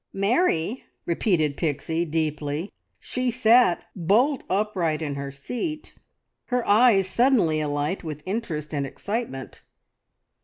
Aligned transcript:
"Marry!" 0.13 0.85
repeated 1.05 1.55
Pixie 1.57 2.05
deeply. 2.05 2.73
She 2.99 3.29
sat 3.29 3.83
bolt 3.95 4.43
upright 4.49 4.99
in 4.99 5.13
her 5.13 5.29
seat, 5.29 5.93
her 6.45 6.67
eyes 6.67 7.07
suddenly 7.07 7.59
alight 7.61 8.03
with 8.03 8.23
interest 8.25 8.73
and 8.73 8.83
excitement. 8.87 9.61